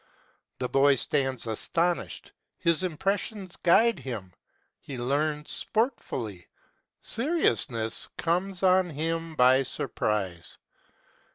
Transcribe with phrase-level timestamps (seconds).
[0.57, 4.33] The boy stands astonished, his impressions guide him:
[4.79, 6.47] he learns sport fully,
[7.03, 10.57] seriousness comes on him by surprise.